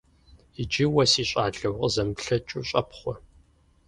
[0.61, 3.15] Иджы уэ, си щӀалэ, укъызэмыплъэкӀыу щӀэпхъуэ.